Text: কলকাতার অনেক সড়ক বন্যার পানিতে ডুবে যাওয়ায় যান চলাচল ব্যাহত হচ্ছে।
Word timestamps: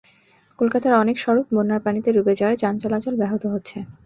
কলকাতার 0.59 0.93
অনেক 0.95 1.15
সড়ক 1.19 1.45
বন্যার 1.51 1.81
পানিতে 1.85 2.09
ডুবে 2.15 2.33
যাওয়ায় 2.35 2.59
যান 2.61 2.75
চলাচল 2.83 3.13
ব্যাহত 3.17 3.43
হচ্ছে। 3.53 3.77